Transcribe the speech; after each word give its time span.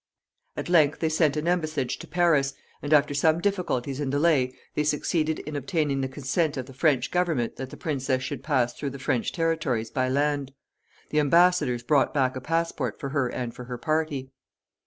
At 0.57 0.67
length 0.67 0.97
they 0.97 1.09
sent 1.09 1.37
an 1.37 1.47
embassage 1.47 1.99
to 1.99 2.07
Paris, 2.07 2.55
and 2.81 2.91
after 2.91 3.13
some 3.13 3.39
difficulties 3.39 3.99
and 3.99 4.09
delay 4.11 4.51
they 4.73 4.83
succeeded 4.83 5.37
in 5.37 5.55
obtaining 5.55 6.01
the 6.01 6.07
consent 6.07 6.57
of 6.57 6.65
the 6.65 6.73
French 6.73 7.11
government 7.11 7.57
that 7.57 7.69
the 7.69 7.77
princess 7.77 8.23
should 8.23 8.41
pass 8.41 8.73
through 8.73 8.89
the 8.89 8.97
French 8.97 9.31
territories 9.31 9.91
by 9.91 10.09
land. 10.09 10.53
The 11.11 11.19
embassadors 11.19 11.83
brought 11.83 12.15
back 12.15 12.35
a 12.35 12.41
passport 12.41 12.99
for 12.99 13.09
her 13.09 13.27
and 13.27 13.53
for 13.53 13.65
her 13.65 13.77
party. 13.77 14.31